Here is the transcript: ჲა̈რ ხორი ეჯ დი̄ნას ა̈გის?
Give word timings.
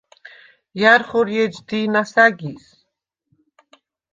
ჲა̈რ 0.79 1.01
ხორი 1.07 1.35
ეჯ 1.43 1.55
დი̄ნას 1.67 2.13
ა̈გის? 2.25 2.65